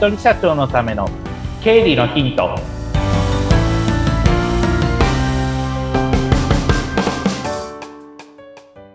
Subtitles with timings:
[0.00, 1.06] 人社長のための
[1.62, 2.58] 経理のヒント。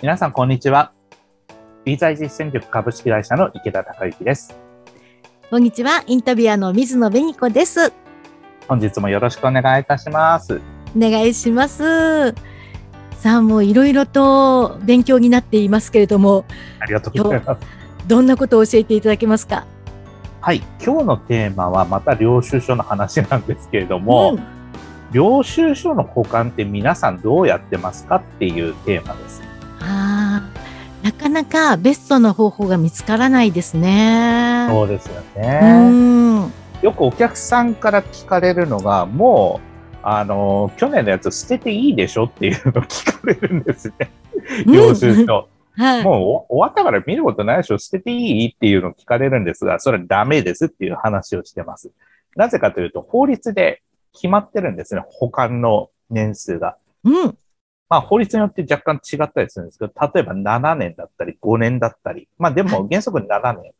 [0.02, 0.94] 皆さんこんにちは。
[1.86, 4.58] 理財実践局株式会社の池田孝之です。
[5.52, 6.04] こんにちは。
[6.08, 7.94] インタビュアーの水野紅子です。
[8.68, 10.60] 本日もよろしくお願いいたします。
[10.98, 12.34] お願いします。
[13.20, 16.46] さあもういろいろと勉強になっていますけれども。
[16.80, 17.68] ありがとうございます。
[18.08, 19.68] どんなことを教えていただけますか？
[20.42, 24.44] はい、今日のテーマはまた領収書の話なんですけれども、うん、
[25.12, 29.42] 領収書の保管って皆さんどうやってますかっていうテーマです。
[29.80, 30.50] あ
[31.04, 34.68] なかなかベストな方法が見つからないですね。
[34.70, 36.26] そうですよね。
[36.82, 44.12] よくお客さんから聞かれるのが、もう、あの、去年のやつ捨てていいでしょっていうのを聞かれるんですね。
[44.66, 45.48] 領収書。
[45.78, 48.48] はい、もう終わったから見ることないでしょ捨てていい？
[48.50, 51.92] っていうのを聞かれるんですが、それはダメですっていう話をしてます。
[52.36, 53.82] なぜかというと、法律で
[54.14, 55.04] 決まってるんですね。
[55.08, 56.78] 保管の年数が。
[57.04, 57.38] うん。
[57.88, 63.72] まあ、法律によって若干違ったりするんですけど、例えば7年だったり5年だったり、まあでも原則7年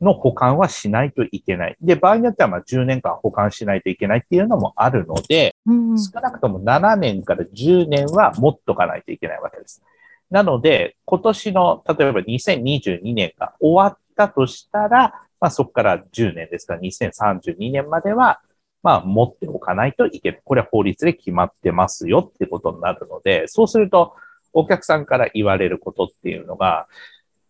[0.00, 1.76] の保管はしないといけない。
[1.80, 9.82] で、場合によってはまあ10年間保管しないといけないっていうのもあるので、うん、少なくとも7年から10年は持っとかないといけないわけです。
[10.30, 18.40] なので、今年の、例えば2022年が終わったとしたら、まあそこから10年ですから2032年までは、
[18.82, 20.40] まあ持っておかないといけない。
[20.44, 24.14] これは法律で決まってますよってことになるので、そうすると
[24.52, 26.86] お客さんから言われることっていうのが、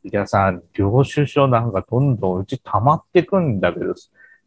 [0.03, 3.95] 皆さん、領収書なんかどんどんうち溜まってくんだけど、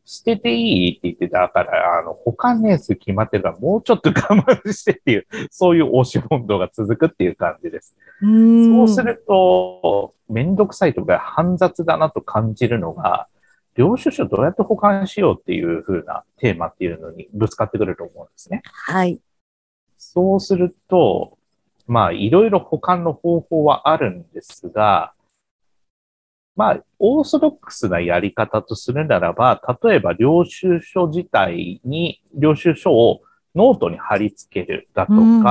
[0.06, 7.96] 捨てていいって言ってたから、あの、保管年数決まってるから、もうちょっと我慢してっていう、そういう押し問答が続くっていう感じです。
[8.22, 13.28] そうすると、めんどくさいとか煩雑だなと感じるのが、
[13.76, 18.62] 領収書どうやって保管しようっていう風なテーマっていうのにぶつかってくると思うんですね。
[18.64, 19.20] はい。
[19.98, 21.38] そうすると、
[21.88, 25.14] まあ、いろいろ保管の方法はあるんですが、
[26.56, 33.22] まあ、オーソドックスなやり方とするならば、例えば領収書自体に、領収書を
[33.56, 35.48] ノートに貼り付けるだとか、うん、フ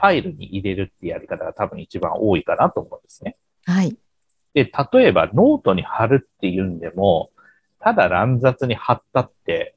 [0.00, 3.36] ァイルに入れるってやり方が多分一番多いかなと思うんですね。
[3.64, 3.96] はい。
[4.54, 7.30] で、例えばノートに貼るっていうんでも、
[7.78, 9.76] ただ乱雑に貼ったって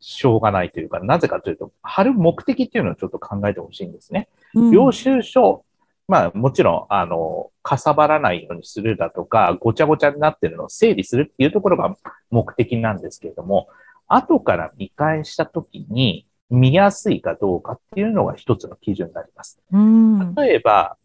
[0.00, 4.28] しょうがないというか、なぜかというと、貼る目的っていうのをちょっと考えてほしいんですね。
[4.54, 5.64] うん、領収書
[6.12, 11.96] まあもちろん、あの、かさばらないようにするだとか、ごちゃごちゃになってるのを整理するっていうところが
[12.30, 13.68] 目的なんですけれども、
[14.08, 19.58] 後から見返したときに見やすいかどうかっていうのが一つの基準になります。
[20.36, 20.98] 例えば、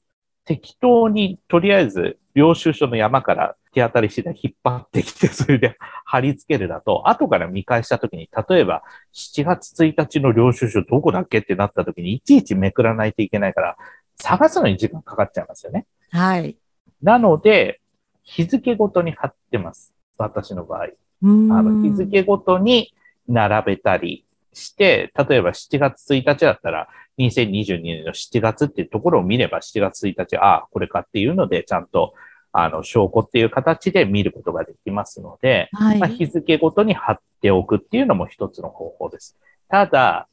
[0.44, 13.78] 適当にとりあえず領収書の山から手当たり次第引っ張ってきて、それで貼り付けるだと、後から見返したときに、例えば7月1日の領収書どこだっけってなったときに、いちいちめくらないといけないから、
[14.18, 15.86] 探すのに時間かかっちゃいますよね。
[16.12, 16.58] はい。
[17.02, 17.80] なので、
[18.24, 19.94] 日付ごとに貼ってます。
[20.18, 20.84] 私の場合。
[20.84, 20.88] あ
[21.22, 22.94] の日付ごとに
[23.28, 32.14] 並べたりして、例えば7月1日だったら、2022年の7月っていうところを見れば、7月1日、ああ、これかっていうので、ちゃんと、
[32.52, 39.38] あの、証拠っていう形で見ることができますので、はい、まあ、日付ごとに貼っておくっていうのも一つの方法です。
[39.68, 40.28] ただ、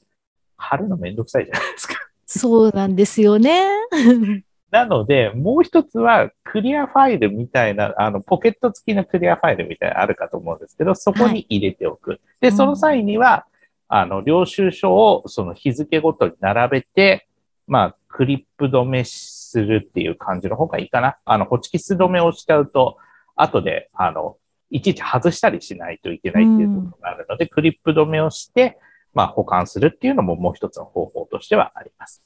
[0.57, 1.94] 貼るのめんどくさいじゃないですか。
[2.39, 3.65] そうなんですよね。
[4.71, 12.11] なので、もう一つは、クリアファイルみたいな、あの、ポケット付きのクリアファイルみたいなのあるかと思うんですけど、そこに入れておく。
[12.11, 13.47] はい、で、その際には、
[13.89, 17.29] うん、あの、領収書をその日付ごとに並べて、
[17.69, 21.19] まあ、クリップ止めするっていう感じの方がいいかな。
[21.25, 22.97] あの、ホチキス止めをしちゃうと、
[23.37, 24.39] 後で、あの、
[24.71, 28.79] いちいち外したりしないといけないっていうところがあるので、うん、クリップ止めをして、
[29.15, 32.23] まあ、保管するっていうのももう一つの方法としてはあります。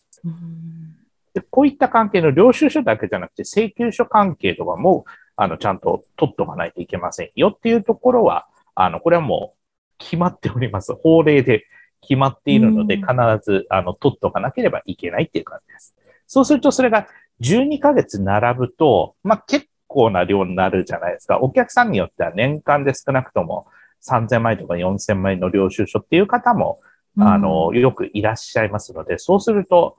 [1.35, 5.05] でこういった関係の領収書だけじゃなくて請求書関係とかも、
[5.37, 9.59] あの、ちゃんと取っとかないといけませんよっていうところは、あの、これはもう
[9.99, 10.95] 決まっております。
[10.95, 11.65] 法令で
[12.01, 13.09] 決まっているので、必
[13.43, 15.95] ず、あの、取っとかなければいけないっていう感じです。
[16.27, 17.07] そうすると、それが
[17.41, 21.41] 12ヶ月並ぶと、まあ、結構な量になるじゃないですか。
[21.41, 23.67] お客さんによっては年間で少なくとも
[24.03, 26.81] 3000枚とか4000枚の領収書っていう方も、
[27.19, 29.97] あの、よくいらっしゃいますので、そうすると、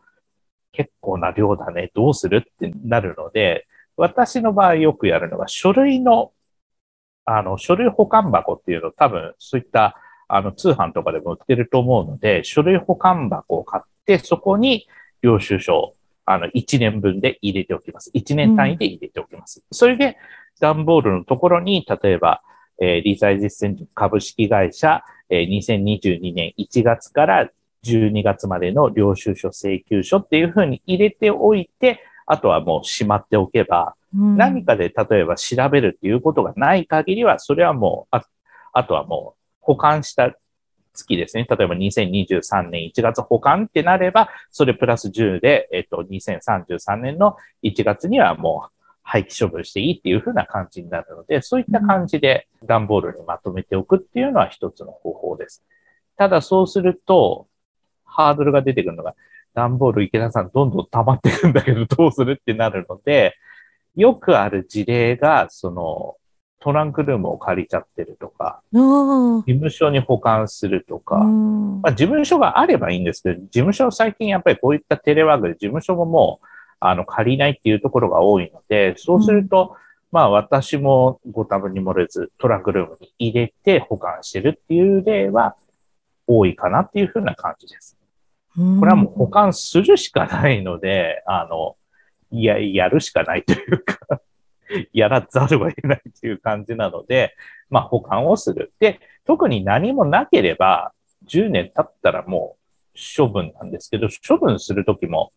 [0.71, 3.67] 結構な量だね、どうするってなるので、
[3.97, 6.31] 私の場合よくやるのが書類の、
[7.25, 9.95] あの、書類保管箱っていうの多分そういった
[10.29, 14.87] あの通販とかでも売ってると思うので、書類保管箱を買って、そこに
[15.21, 18.11] 領収書をあの1年分で入れておきます。
[18.13, 19.59] 1年単位で入れておきます。
[19.59, 20.17] うん、それで
[20.59, 22.41] 段ボールのところに、例えば、
[22.81, 27.49] えー、リサイ実践株式会社、えー、2022年1月から
[27.83, 38.25] 12月までの領収書請求書っていうふうに入れておいて、あとはもうしまっておけば、うん、何かで例えば調べるっていうことがない限りは、それはもう、あ
[38.73, 40.33] あとはもう保管した
[40.93, 41.47] 月ですね。
[41.49, 48.78] 例えば2023年1月保管ってなれば、それプラス10で、えっと、2033年の1月にはもう
[49.09, 55.65] 廃棄処分していいっていう風な感じになるので、そういった感じで段ボールにまとめておくっていうのは一つの方法です。
[56.15, 57.47] ただそうすると、
[58.05, 59.15] ハードルが出てくるのが、
[59.55, 63.35] 段ボール池田さんどんどん溜まっていくんだけどどうするってなるので、
[63.95, 66.15] よくある事例が、その、
[66.59, 76.45] トランクルームを借りちゃってるとか、事務所に保管するとか、まあ、事務所があればいいんですけど、事務所最近やっぱりこういったテレワークで事務所ももう、
[76.79, 79.75] あの、借りないっていうところが多いので、そうすると、
[80.11, 85.55] まあ私もご多分に漏れずトランクルームに入れて保管してるっていう例は
[86.25, 87.97] 多いかなっていうふうな感じです。
[88.55, 91.77] これはもう保管するしかないので、あの、
[92.31, 93.97] いや、やるしかないというか
[94.91, 97.35] やらざるを得ないという感じなので、
[97.69, 98.73] まあ保管をする。
[98.79, 100.91] で、特に何もなければ、
[101.27, 102.57] 10年経ったらも
[102.95, 105.33] う処分なんですけど、処分するときも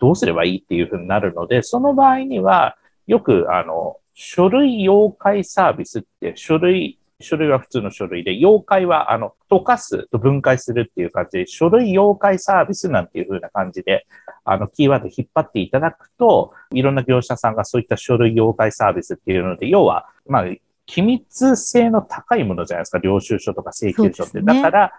[0.00, 2.76] どうすればいいっていうふうになるので、その場合には、
[3.06, 14.06] よく、あの、書類妖怪サービスって書類書類は普通の書類で、妖怪は、あの、溶かすと分解するっていう感じで、書類妖怪サービスなんていう風な感じで、
[14.44, 20.44] あの、キーワード引っ張っていただくと、いろんな業者さんがそういった書類妖怪サービスっていうので、要は、まあ、
[20.86, 24.40] 機密性の高いものじゃないですか、領収書とか請求書って。
[24.40, 24.92] ね、だから、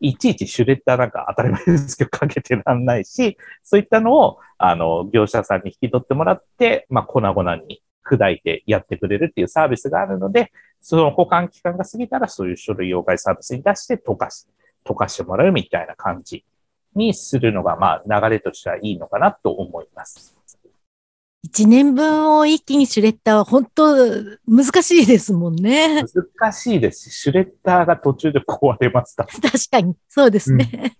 [0.00, 14.46] いちいちシュレッダーなんか当たり前ですけどかけてらんないし、そういったのを、あの、業者さんに引き取ってもらって、まあ、粉々に砕いてやってくれるっていうサービスがあるので、その保管期間が過ぎたらそういう書類妖怪サービスに出して溶かし、
[14.86, 16.44] 溶かしてもらうみたいな感じ
[16.94, 20.36] にするのが、まあ流れとしてはいいのかなと思います。
[21.42, 23.94] 一年分を一気にシュレッダーは本当
[24.48, 26.02] 難しいですもんね。
[26.40, 29.24] 難しいですし、シュレッダーが途中で壊れました。
[29.30, 30.68] 確かに、そうですね。
[30.72, 30.90] うん、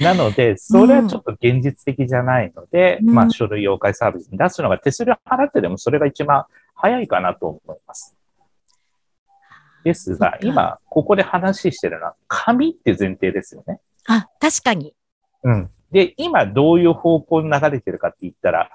[0.00, 6.44] なので、それはちょっと現実的じゃないので、うん、まあ書類妖怪サービスに出すのが手数料払ってでもそれが一番
[6.74, 8.16] 早いかなと思います。
[9.84, 13.80] ですが、今、ここで話してるのは、紙って前提ですよね。
[14.06, 14.94] あ、確かに。
[15.42, 15.70] うん。
[15.90, 18.70] で、今どういう方向に流れてるかって言ったら、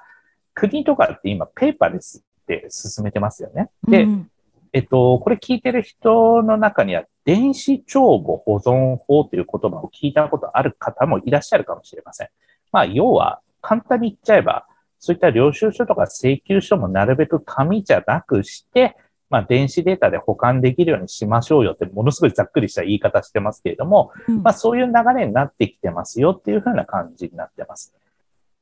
[0.53, 3.69] 国とかって今、ペーパーレスって進めてますよね。
[3.87, 4.31] で、うん、
[4.77, 12.27] えっと、これ聞いてる人の中には、電子帳簿保存法という言葉を聞いたことある方もいらっしゃるかもしれません。
[12.71, 14.67] まあ、要は、簡単に言っちゃえば、
[14.99, 18.95] そういった領収書とか請求書もなるべく紙じゃなくして、
[19.31, 27.95] まあ、電子データで保管できるようにしましょうよって、ものすごいざっくりした言い方してますけれども、うん、まあ、そういう流れになってきてますよっていうふうな感じになってます。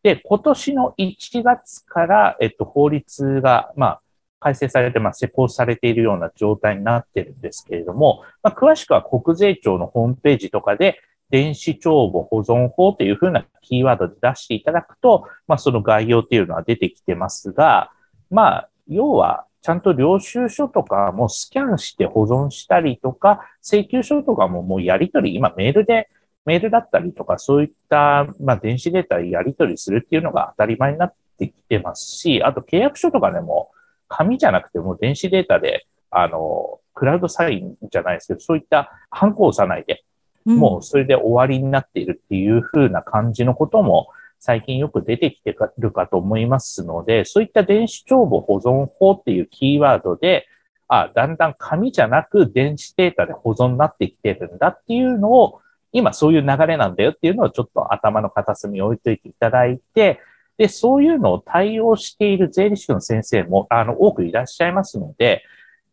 [0.01, 4.01] で、今年の1月から、えっと、法律が、まあ、
[4.39, 10.99] 改正されて、まあ、施行されているような状態になってるんですけれども、まあ、詳しくは国税庁のホームページとかで、
[11.29, 17.91] 電子帳簿保存法というふうなキーワードで出していただくと、まあ、その概要っていうのは出てきてますが、
[18.29, 26.07] まあ、要は、ちゃんと領収書とかもスキャンして保存したりとか、請求書とかももうやり取り、今メールで、
[26.45, 33.71] メールだったりとか、そういった、まあ、電子データやり取りするっていうのが当たり前になってきてますし、あと契約書とかでも、
[34.07, 40.03] 紙じゃなくても電子データで、あの、クラウドサインじゃないですけど、そういったハンコを押さないで、
[40.45, 44.07] もうそれで終わりになっているっていう風な感じのことも、
[44.39, 50.47] 最近よく出てきてるかと思いますので、そういった電子帳簿保存法っていうキーワードで、
[50.87, 60.19] あ、だんだん紙じゃなく電子データで保存になってきてるんだっていうのを、今そういう流れなんだよっていうのをちょっと頭の片隅に置いといていただいて、
[60.57, 65.43] で、そういうのを対応している税理士の先生も、あの、多くいらっしゃいますので、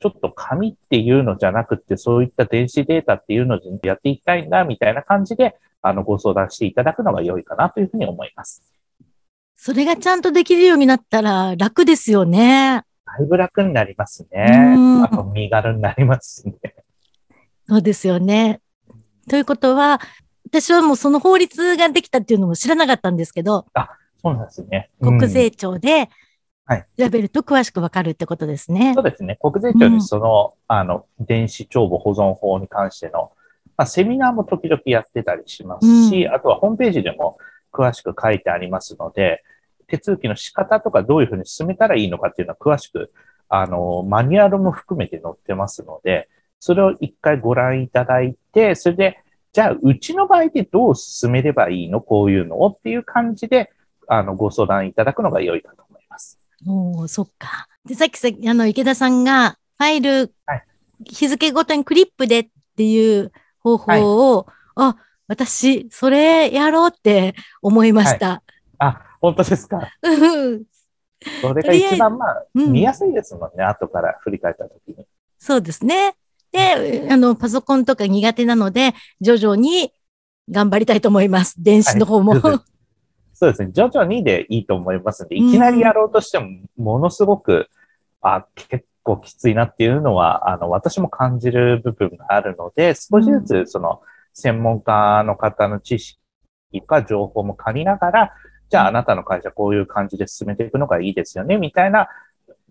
[0.01, 8.63] ちょっと紙っていうのじゃなくて、そういった電子データっていうのでやっていきたいんだ、みたいな感じで、あの、ご相談していただくのが良いかなというふうに思います。
[9.57, 12.83] それがちゃんとできるようになったら楽ですよね。
[13.07, 14.77] だいぶ楽になりますね。
[15.05, 16.55] あと身軽になりますね。
[17.69, 18.61] そうですよね。
[19.29, 20.01] ということは、
[20.47, 23.67] 私はもうその法律ができたっていうのも知らなかったんですけど。
[23.75, 23.89] あ、
[24.23, 24.91] そうなんですね。
[25.01, 26.09] 国税庁で、
[26.99, 28.95] 調べると詳しくわかるってことですね。
[28.95, 29.37] そうですね。
[29.41, 33.33] 国税庁にその、うん、あの、電子帳簿保存法に関しての、
[33.77, 37.39] まあ、セミナーも時々やってたりしますし、うん、あとはホームページでも
[37.73, 39.43] 詳しく書いてありますので、
[39.89, 43.13] 手続きの仕方とかどういうふうに進めたらいいのかっていうのは詳しく、
[43.49, 46.29] あの、マニュアルも含めて載ってますので、
[46.61, 49.19] それを一回ご覧いただいて、それで、
[49.53, 52.01] じゃあ、うちの場合でどう進めればいいの？
[52.01, 53.71] こういうのをっていう感じで、
[54.09, 56.39] あの、ご相談いただくのが良いかと思います。
[56.67, 57.67] おおそっか。
[57.85, 60.65] で、さっきさ、あの、池田さんが、ファイル、はい
[61.05, 68.41] 日付ごとにクリップでっていう方法を、あ、私、それやろうって思いました。
[68.79, 69.91] あ、本当ですか？
[70.01, 70.63] うん
[71.41, 73.65] それが一番、まあ、うん見やすいですもんね。
[73.65, 75.05] 後から振り返った時に。
[75.41, 76.15] そうですね。
[76.53, 79.93] で、あの、パソコンとか苦手なので、徐々に
[80.49, 81.61] 頑張りたいと思います。
[81.61, 82.35] 電子の方も。
[82.41, 82.72] はい
[83.43, 83.73] そうですね。
[83.73, 87.69] 徐々にでいいと思いますんで、いきなりやろうとしても、ものすごく、
[88.21, 94.01] あ、結構きついなっていうのは、あの、私も感じる部分があるので、少しずつ、その、
[94.33, 96.21] 専門家の方の知識
[96.73, 98.33] とか情報も借りながら、
[98.69, 102.07] じゃああなたの会社こういう感じで進めていくのがいいですよね、みたいな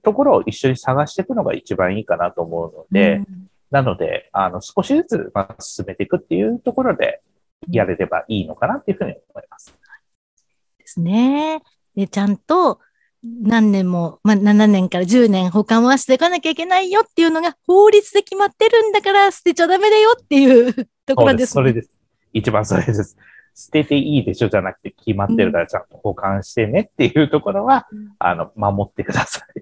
[0.03, 3.25] ところを一緒に探していくのが一番いいかなと思うので、うん
[3.71, 7.21] なので、あの、少しずつ、まあ、進めていくっていうところで、
[7.69, 9.73] やれればいいのかなっていうふうに思います。
[10.91, 11.61] ですね。
[11.95, 12.79] で、ちゃんと
[13.23, 20.73] 何年も、まあ、7年から10年保管はしていかなきゃいけないよっていうのが法律で決まってるんだから捨てちゃダメだよっていう
[21.05, 21.53] ところです。
[21.53, 21.89] それです。
[22.33, 23.17] 一番それです。
[23.53, 29.61] 捨てていいでしょじゃなくて決まってるからちゃんと保管してねっていうところは、うんあの、守ってください。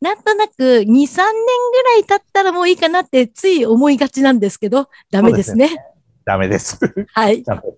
[0.00, 5.68] なんとなく2、3年ぐらい経ったらもういいかなってつい思いがちなんですけど、ダメですね。
[5.68, 5.78] そう
[6.24, 6.78] ダメです。
[7.12, 7.42] はい。
[7.42, 7.76] ちゃんと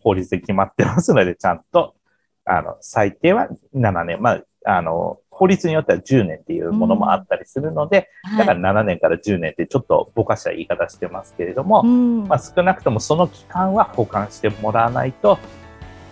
[0.00, 1.94] 法律で決まってますので、ちゃんと、
[2.44, 4.20] あの、最低は7年。
[4.20, 8.08] まあ、あの、法律によっては10年っていうものもあったりするので、
[8.38, 15.38] だから7年から10年ってちょっとぼかした言い方してますけれども、うんまあ、少なくともその期間は保管してもらわないと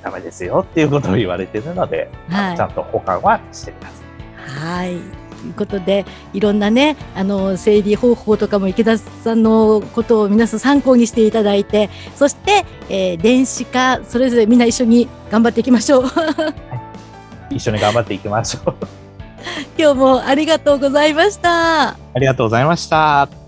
[0.03, 4.67] ダメですよっていうことを言われてるので、はいちゃんと保管はしてください。
[4.67, 5.20] はい。
[5.41, 16.05] ということで、いろんなね、あの、整理方法とかも池田さんのことを皆さん参考にしていただいて、そして、えー電子化、それぞれみんな一緒に頑張っていきましょう。
[17.51, 18.75] 一緒に頑張っていきましょう。
[19.79, 21.89] 今日もありがとうございました。
[21.91, 23.40] ありがとうございました。